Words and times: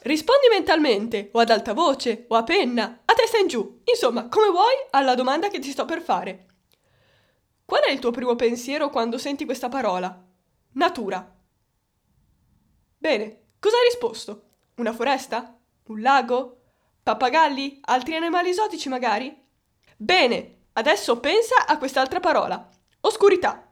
Rispondi 0.00 0.46
mentalmente, 0.48 1.30
o 1.32 1.40
ad 1.40 1.50
alta 1.50 1.72
voce, 1.72 2.26
o 2.28 2.36
a 2.36 2.44
penna, 2.44 3.02
a 3.04 3.14
testa 3.14 3.38
in 3.38 3.48
giù, 3.48 3.80
insomma, 3.84 4.28
come 4.28 4.48
vuoi 4.48 4.74
alla 4.90 5.14
domanda 5.14 5.48
che 5.48 5.58
ti 5.58 5.70
sto 5.70 5.84
per 5.84 6.00
fare. 6.00 6.46
Qual 7.64 7.82
è 7.82 7.90
il 7.90 7.98
tuo 7.98 8.12
primo 8.12 8.36
pensiero 8.36 8.90
quando 8.90 9.18
senti 9.18 9.44
questa 9.44 9.68
parola? 9.68 10.24
Natura. 10.72 11.36
Bene, 12.96 13.40
cosa 13.58 13.76
hai 13.76 13.84
risposto? 13.84 14.42
Una 14.76 14.92
foresta? 14.92 15.58
Un 15.88 16.00
lago? 16.00 16.60
Pappagalli? 17.02 17.80
Altri 17.82 18.14
animali 18.14 18.50
esotici 18.50 18.88
magari? 18.88 19.36
Bene, 19.96 20.66
adesso 20.74 21.18
pensa 21.18 21.66
a 21.66 21.76
quest'altra 21.76 22.20
parola. 22.20 22.68
Oscurità. 23.00 23.70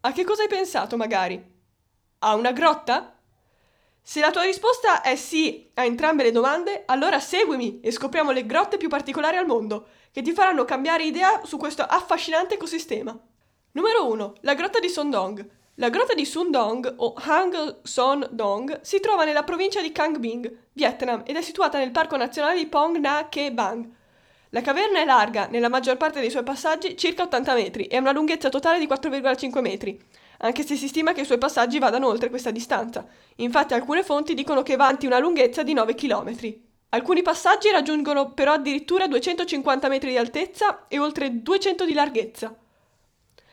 A 0.00 0.12
che 0.12 0.24
cosa 0.24 0.42
hai 0.42 0.48
pensato 0.48 0.96
magari? 0.96 1.40
A 2.20 2.34
una 2.34 2.52
grotta? 2.52 3.21
Se 4.04 4.18
la 4.18 4.32
tua 4.32 4.42
risposta 4.42 5.00
è 5.00 5.14
sì 5.14 5.70
a 5.74 5.84
entrambe 5.84 6.24
le 6.24 6.32
domande, 6.32 6.82
allora 6.86 7.20
seguimi 7.20 7.78
e 7.80 7.92
scopriamo 7.92 8.32
le 8.32 8.46
grotte 8.46 8.76
più 8.76 8.88
particolari 8.88 9.36
al 9.36 9.46
mondo, 9.46 9.86
che 10.10 10.22
ti 10.22 10.32
faranno 10.32 10.64
cambiare 10.64 11.04
idea 11.04 11.42
su 11.44 11.56
questo 11.56 11.82
affascinante 11.82 12.54
ecosistema. 12.54 13.16
Numero 13.70 14.10
1. 14.10 14.34
La 14.40 14.54
grotta 14.54 14.80
di 14.80 14.88
Sondong. 14.88 15.48
La 15.76 15.88
grotta 15.88 16.14
di 16.14 16.26
Sundong 16.26 16.94
o 16.96 17.14
Hang 17.16 17.78
Son 17.82 18.28
Dong 18.32 18.80
si 18.82 18.98
trova 18.98 19.24
nella 19.24 19.44
provincia 19.44 19.80
di 19.80 19.92
Cang 19.92 20.18
Binh, 20.18 20.52
Vietnam, 20.72 21.22
ed 21.24 21.36
è 21.36 21.40
situata 21.40 21.78
nel 21.78 21.92
parco 21.92 22.16
nazionale 22.16 22.58
di 22.58 22.66
Pong 22.66 22.98
Na 22.98 23.28
Ke 23.30 23.52
Bang. 23.52 23.88
La 24.50 24.60
caverna 24.60 25.00
è 25.00 25.04
larga, 25.04 25.46
nella 25.46 25.70
maggior 25.70 25.96
parte 25.96 26.20
dei 26.20 26.28
suoi 26.28 26.42
passaggi 26.42 26.96
circa 26.96 27.22
80 27.22 27.54
metri 27.54 27.86
e 27.86 27.96
ha 27.96 28.00
una 28.00 28.12
lunghezza 28.12 28.50
totale 28.50 28.80
di 28.80 28.86
4,5 28.86 29.60
metri 29.60 29.98
anche 30.42 30.64
se 30.64 30.76
si 30.76 30.88
stima 30.88 31.12
che 31.12 31.22
i 31.22 31.24
suoi 31.24 31.38
passaggi 31.38 31.78
vadano 31.78 32.08
oltre 32.08 32.28
questa 32.28 32.50
distanza. 32.50 33.06
Infatti 33.36 33.74
alcune 33.74 34.02
fonti 34.02 34.34
dicono 34.34 34.62
che 34.62 34.76
vanti 34.76 35.06
una 35.06 35.18
lunghezza 35.18 35.62
di 35.62 35.72
9 35.72 35.94
km. 35.94 36.36
Alcuni 36.90 37.22
passaggi 37.22 37.70
raggiungono 37.70 38.32
però 38.32 38.52
addirittura 38.52 39.06
250 39.06 39.88
metri 39.88 40.10
di 40.10 40.18
altezza 40.18 40.86
e 40.88 40.98
oltre 40.98 41.42
200 41.42 41.84
di 41.84 41.94
larghezza. 41.94 42.54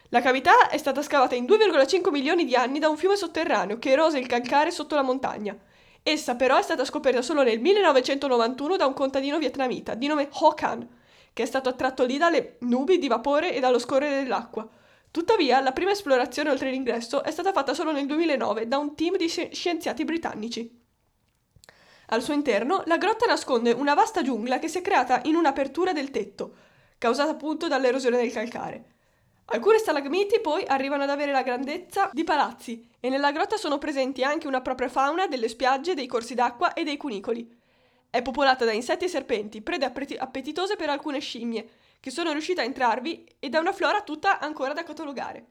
La 0.10 0.22
cavità 0.22 0.70
è 0.70 0.78
stata 0.80 1.04
scavata 1.04 1.36
in 1.36 1.46
2,5 1.46 2.10
milioni 2.10 2.44
di 2.44 2.56
anni 2.56 2.80
da 2.80 2.90
un 2.90 2.98
fiume 2.98 3.16
sotterraneo 3.16 3.78
che 3.78 3.92
erose 3.92 4.18
il 4.18 4.26
calcare 4.26 4.72
sotto 4.72 4.96
la 4.96 5.04
montagna. 5.04 5.56
Essa 6.02 6.36
però 6.36 6.58
è 6.58 6.64
stata 6.64 6.86
scoperta 6.86 7.22
solo 7.22 7.44
nel 7.44 7.60
1991 7.60 8.76
da 8.78 8.88
un 8.88 8.94
contadino 8.94 9.38
vietnamita 9.38 9.94
di 9.94 10.08
nome 10.08 10.28
Ho 10.32 10.56
Can, 10.56 10.88
che 11.32 11.44
è 11.44 11.46
stato 11.46 11.70
attratto 11.70 12.04
lì 12.04 12.18
dalle 12.18 12.56
nubi 12.62 12.98
di 12.98 13.08
vapore 13.08 13.54
e 13.54 13.60
dallo 13.60 13.78
scorrere 13.78 14.24
dell'acqua. 14.24 14.68
Tuttavia, 15.12 15.60
la 15.60 15.72
prima 15.72 15.92
esplorazione 15.92 16.52
oltre 16.52 16.70
l'ingresso 16.70 17.24
è 17.24 17.32
stata 17.32 17.52
fatta 17.52 17.74
solo 17.74 17.92
nel 17.92 18.06
2009 18.06 18.68
da 18.68 18.78
un 18.78 18.96
team 18.96 19.18
di 19.18 19.28
scienziati 19.28 20.06
britannici. 20.06 20.78
Al 22.12 22.22
suo 22.22 22.34
interno, 22.34 22.84
la 22.86 22.98
grotta 22.98 23.26
nasconde 23.26 23.72
una 23.72 23.96
vasta 23.96 24.22
giungla 24.22 24.60
che 24.60 24.68
si 24.68 24.78
è 24.78 24.82
creata 24.82 25.22
in 25.24 25.36
un'apertura 25.36 25.94
del 25.94 26.12
tetto, 26.12 26.56
causata 27.00 27.32
appunto 27.32 27.68
dall'erosione 27.68 28.18
del 28.18 28.32
calcare. 28.32 28.86
Alcune 29.46 29.80
stalagmiti 29.80 30.40
poi 30.42 30.64
arrivano 30.68 31.04
ad 31.04 31.10
avere 31.10 31.32
la 31.32 31.42
grandezza 31.42 32.12
di 32.14 32.24
palazzi 32.24 32.88
e 33.00 33.10
nella 33.10 33.32
grotta 33.32 33.58
sono 33.58 33.80
presenti 33.80 34.24
anche 34.24 34.46
una 34.46 34.62
propria 34.62 34.90
fauna 34.90 35.26
delle 35.26 35.48
spiagge, 35.48 35.96
dei 35.96 36.06
corsi 36.06 36.36
d'acqua 36.36 36.74
e 36.74 36.84
dei 36.84 36.98
cunicoli. 36.98 37.58
È 38.12 38.22
popolata 38.22 38.64
da 38.64 38.74
insetti 38.74 39.06
e 39.06 39.08
serpenti, 39.08 39.62
prede 39.62 39.86
appetitose 39.86 40.76
per 40.76 40.90
alcune 40.90 41.20
scimmie, 41.20 41.68
che 42.00 42.12
sono 42.12 42.32
riuscita 42.32 42.62
a 42.62 42.66
entrarvi 42.66 43.36
e 43.40 43.50
da 43.50 43.60
una 43.60 43.74
flora 43.74 44.02
tutta 44.02 44.40
ancora 44.40 44.74
da 44.74 44.84
catalogare. 44.84 45.48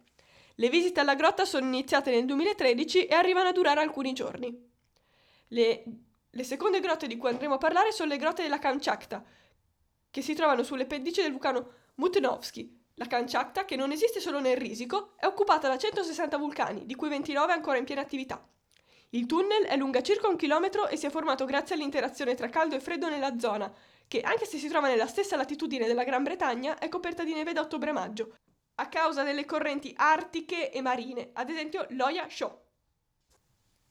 Le 0.55 0.69
visite 0.69 1.01
alla 1.01 1.15
grotta 1.15 1.45
sono 1.45 1.67
iniziate 1.67 2.11
nel 2.11 2.25
2013 2.25 3.07
e 3.07 3.15
arrivano 3.15 3.49
a 3.49 3.53
durare 3.53 3.81
alcuni 3.81 4.13
giorni. 4.13 4.67
Le, 5.49 5.85
le 6.31 6.45
seconde 6.45 6.81
grotte 6.81 7.07
di 7.07 7.17
cui 7.17 7.29
andremo 7.29 7.55
a 7.55 7.59
parlare 7.59 7.93
sono 7.93 8.09
le 8.09 8.17
grotte 8.17 8.43
della 8.43 8.59
Kamchatka, 8.59 9.25
che 10.11 10.23
si 10.23 10.35
trovano 10.35 10.63
sulle 10.63 10.87
pendici 10.87 11.23
del 11.23 11.31
vulcano 11.31 11.71
Mutnovsky. 11.97 12.77
La 12.95 13.07
Kamchatka, 13.07 13.65
che 13.65 13.77
non 13.77 13.93
esiste 13.93 14.19
solo 14.19 14.41
nel 14.41 14.57
Risico, 14.57 15.13
è 15.17 15.27
occupata 15.27 15.69
da 15.69 15.79
160 15.79 16.37
vulcani, 16.37 16.87
di 16.87 16.97
cui 16.97 17.09
29 17.09 17.53
ancora 17.53 17.79
in 17.79 17.85
piena 17.85 18.01
attività. 18.01 18.45
Il 19.11 19.27
tunnel 19.27 19.65
è 19.65 19.77
lunga 19.77 20.03
circa 20.03 20.29
un 20.29 20.37
chilometro 20.37 20.89
e 20.89 20.97
si 20.97 21.07
è 21.07 21.11
formato 21.11 21.45
grazie 21.45 21.77
all'interazione 21.77 22.35
tra 22.35 22.49
caldo 22.49 22.75
e 22.75 22.81
freddo 22.81 23.09
nella 23.09 23.39
zona, 23.39 23.73
che 24.09 24.23
anche 24.23 24.47
se 24.47 24.59
si 24.59 24.69
trova 24.69 24.89
nella 24.89 25.07
stessa 25.07 25.37
latitudine 25.37 25.87
della 25.87 26.03
Gran 26.03 26.23
Bretagna 26.23 26.79
è 26.79 26.89
coperta 26.89 27.23
di 27.23 27.35
neve 27.35 27.53
da 27.53 27.61
ottobre 27.61 27.93
a 28.81 28.89
causa 28.89 29.23
delle 29.23 29.45
correnti 29.45 29.93
artiche 29.97 30.71
e 30.71 30.81
marine, 30.81 31.31
ad 31.35 31.51
esempio 31.51 31.87
l'Oya 31.91 32.27
Show. 32.29 32.67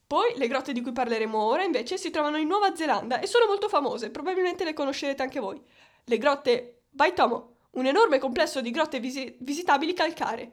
Poi 0.08 0.38
le 0.38 0.48
grotte 0.48 0.72
di 0.72 0.82
cui 0.82 0.94
parleremo 0.94 1.38
ora 1.38 1.64
invece 1.64 1.98
si 1.98 2.10
trovano 2.10 2.38
in 2.38 2.48
Nuova 2.48 2.76
Zelanda 2.76 3.20
e 3.20 3.28
sono 3.28 3.46
molto 3.46 3.68
famose, 3.68 4.10
probabilmente 4.10 4.64
le 4.64 4.74
conoscerete 4.74 5.22
anche 5.22 5.42
voi. 5.42 5.62
Le 6.06 6.18
grotte 6.18 6.84
Baitomo, 6.90 7.58
un 7.72 7.86
enorme 7.86 8.18
complesso 8.18 8.62
di 8.62 8.72
grotte 8.72 9.02
visi- 9.02 9.36
visitabili 9.40 9.94
calcaree. 9.94 10.52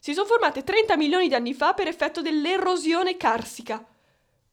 Si 0.00 0.12
sono 0.12 0.26
formate 0.26 0.64
30 0.64 0.96
milioni 0.96 1.28
di 1.28 1.34
anni 1.34 1.54
fa 1.54 1.72
per 1.72 1.86
effetto 1.86 2.20
dell'erosione 2.20 3.16
carsica. 3.16 3.86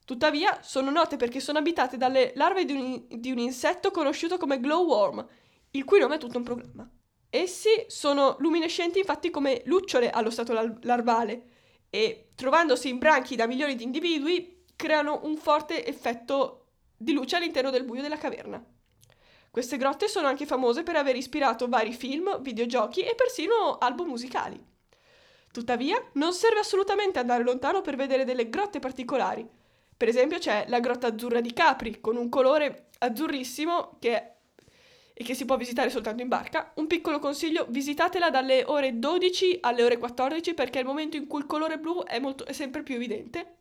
Tuttavia, 0.08 0.60
sono 0.62 0.90
note 0.90 1.18
perché 1.18 1.42
sono 1.42 1.58
abitate 1.58 1.98
dalle 1.98 2.32
larve 2.36 2.64
di 2.64 2.72
un, 2.72 3.04
di 3.10 3.30
un 3.30 3.40
insetto 3.40 3.92
conosciuto 3.92 4.38
come 4.38 4.62
glowworm, 4.62 5.28
il 5.72 5.84
cui 5.84 6.00
nome 6.00 6.16
è 6.16 6.18
tutto 6.18 6.38
un 6.38 6.46
programma. 6.46 6.90
Essi 7.30 7.84
sono 7.88 8.38
luminescenti 8.40 9.00
infatti 9.00 9.30
come 9.30 9.64
lucciole 9.66 10.10
allo 10.10 10.30
stato 10.30 10.54
lar- 10.54 10.78
larvale 10.84 11.44
e, 11.90 12.30
trovandosi 12.36 12.88
in 12.88 13.00
branchi 13.00 13.36
da 13.36 13.48
milioni 13.48 13.76
di 13.76 13.84
individui, 13.84 14.64
creano 14.78 15.20
un 15.24 15.36
forte 15.36 15.86
effetto 15.86 16.68
di 16.96 17.12
luce 17.12 17.36
all'interno 17.36 17.70
del 17.70 17.84
buio 17.84 18.02
della 18.02 18.18
caverna. 18.18 18.66
Queste 19.52 19.76
grotte 19.76 20.08
sono 20.08 20.28
anche 20.28 20.46
famose 20.46 20.84
per 20.84 20.96
aver 20.96 21.18
ispirato 21.18 21.68
vari 21.68 21.92
film, 21.92 22.42
videogiochi 22.42 23.02
e 23.02 23.14
persino 23.14 23.78
album 23.78 24.08
musicali. 24.08 24.58
Tuttavia, 25.52 26.02
non 26.14 26.32
serve 26.32 26.60
assolutamente 26.60 27.20
andare 27.20 27.44
lontano 27.44 27.82
per 27.82 27.98
vedere 27.98 28.24
delle 28.24 28.48
grotte 28.48 28.80
particolari, 28.80 29.57
per 29.98 30.08
esempio 30.08 30.38
c'è 30.38 30.66
la 30.68 30.80
grotta 30.80 31.08
azzurra 31.08 31.42
di 31.42 31.52
Capri, 31.52 32.00
con 32.00 32.16
un 32.16 32.30
colore 32.30 32.90
azzurrissimo 33.00 33.98
che 34.00 34.32
e 35.20 35.24
che 35.24 35.34
si 35.34 35.46
può 35.46 35.58
visitare 35.58 35.90
soltanto 35.90 36.22
in 36.22 36.28
barca. 36.28 36.74
Un 36.76 36.86
piccolo 36.86 37.18
consiglio, 37.18 37.66
visitatela 37.70 38.30
dalle 38.30 38.64
ore 38.68 39.00
12 39.00 39.58
alle 39.62 39.84
ore 39.84 39.98
14 39.98 40.54
perché 40.54 40.78
è 40.78 40.82
il 40.82 40.88
momento 40.88 41.18
in 41.18 41.26
cui 41.26 41.40
il 41.40 41.48
colore 41.48 41.80
blu 41.80 42.04
è, 42.04 42.20
molto, 42.20 42.46
è 42.46 42.54
sempre 42.54 42.84
più 42.84 42.94
evidente. 42.94 43.56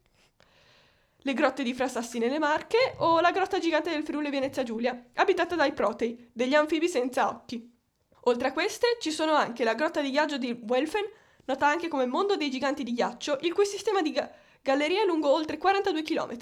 Le 1.16 1.32
grotte 1.32 1.62
di 1.62 1.72
Frasassi 1.72 2.18
nelle 2.18 2.38
Marche 2.38 2.96
o 2.98 3.20
la 3.20 3.30
grotta 3.30 3.58
gigante 3.58 3.88
del 3.88 4.04
Friuli 4.04 4.28
Venezia 4.28 4.64
Giulia, 4.64 5.02
abitata 5.14 5.54
dai 5.54 5.72
protei, 5.72 6.28
degli 6.30 6.54
anfibi 6.54 6.88
senza 6.88 7.26
occhi. 7.26 7.72
Oltre 8.24 8.48
a 8.48 8.52
queste 8.52 8.98
ci 9.00 9.10
sono 9.10 9.32
anche 9.32 9.64
la 9.64 9.74
grotta 9.74 10.02
di 10.02 10.10
ghiaccio 10.10 10.36
di 10.36 10.60
Welfen, 10.68 11.08
nota 11.46 11.66
anche 11.66 11.88
come 11.88 12.04
mondo 12.04 12.36
dei 12.36 12.50
giganti 12.50 12.82
di 12.82 12.92
ghiaccio, 12.92 13.38
il 13.40 13.54
cui 13.54 13.64
sistema 13.64 14.02
di, 14.02 14.12
ga- 14.12 14.30
galleria 14.66 15.04
lungo 15.04 15.30
oltre 15.30 15.58
42 15.58 16.02
km. 16.02 16.36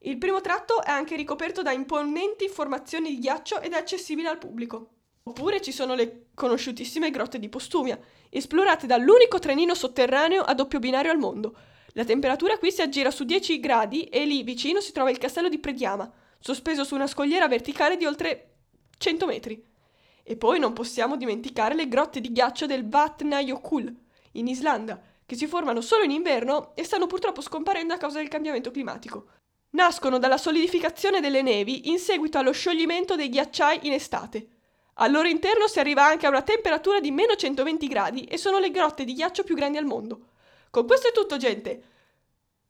Il 0.00 0.18
primo 0.18 0.42
tratto 0.42 0.82
è 0.82 0.90
anche 0.90 1.16
ricoperto 1.16 1.62
da 1.62 1.72
imponenti 1.72 2.48
formazioni 2.48 3.08
di 3.08 3.18
ghiaccio 3.18 3.62
ed 3.62 3.72
è 3.72 3.78
accessibile 3.78 4.28
al 4.28 4.36
pubblico. 4.36 4.90
Oppure 5.22 5.62
ci 5.62 5.72
sono 5.72 5.94
le 5.94 6.26
conosciutissime 6.34 7.10
grotte 7.10 7.38
di 7.38 7.48
Postumia, 7.48 7.98
esplorate 8.28 8.86
dall'unico 8.86 9.38
trenino 9.38 9.74
sotterraneo 9.74 10.42
a 10.42 10.52
doppio 10.52 10.80
binario 10.80 11.10
al 11.10 11.18
mondo. 11.18 11.56
La 11.92 12.04
temperatura 12.04 12.58
qui 12.58 12.70
si 12.70 12.82
aggira 12.82 13.10
su 13.10 13.24
10 13.24 13.58
gradi 13.58 14.04
e 14.04 14.26
lì 14.26 14.42
vicino 14.42 14.80
si 14.80 14.92
trova 14.92 15.10
il 15.10 15.18
castello 15.18 15.48
di 15.48 15.58
Prediama, 15.58 16.12
sospeso 16.38 16.84
su 16.84 16.94
una 16.94 17.06
scogliera 17.06 17.48
verticale 17.48 17.96
di 17.96 18.04
oltre 18.04 18.56
100 18.98 19.24
metri. 19.26 19.64
E 20.22 20.36
poi 20.36 20.58
non 20.58 20.74
possiamo 20.74 21.16
dimenticare 21.16 21.74
le 21.74 21.88
grotte 21.88 22.20
di 22.20 22.32
ghiaccio 22.32 22.66
del 22.66 22.86
Vatnajökull, 22.86 23.94
in 24.32 24.46
Islanda, 24.46 25.00
che 25.30 25.36
si 25.36 25.46
formano 25.46 25.80
solo 25.80 26.02
in 26.02 26.10
inverno 26.10 26.72
e 26.74 26.82
stanno 26.82 27.06
purtroppo 27.06 27.40
scomparendo 27.40 27.94
a 27.94 27.98
causa 27.98 28.18
del 28.18 28.26
cambiamento 28.26 28.72
climatico. 28.72 29.26
Nascono 29.70 30.18
dalla 30.18 30.36
solidificazione 30.36 31.20
delle 31.20 31.40
nevi 31.40 31.88
in 31.88 32.00
seguito 32.00 32.38
allo 32.38 32.50
scioglimento 32.50 33.14
dei 33.14 33.28
ghiacciai 33.28 33.86
in 33.86 33.92
estate. 33.92 34.48
Al 34.94 35.12
loro 35.12 35.28
interno 35.28 35.68
si 35.68 35.78
arriva 35.78 36.04
anche 36.04 36.26
a 36.26 36.30
una 36.30 36.42
temperatura 36.42 36.98
di 36.98 37.12
meno 37.12 37.36
120 37.36 37.86
gradi 37.86 38.24
e 38.24 38.36
sono 38.38 38.58
le 38.58 38.72
grotte 38.72 39.04
di 39.04 39.12
ghiaccio 39.12 39.44
più 39.44 39.54
grandi 39.54 39.78
al 39.78 39.84
mondo. 39.84 40.30
Con 40.68 40.84
questo 40.84 41.06
è 41.06 41.12
tutto, 41.12 41.36
gente. 41.36 41.80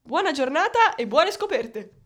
Buona 0.02 0.31
giornata 0.31 0.96
e 0.96 1.06
buone 1.06 1.31
scoperte! 1.31 2.00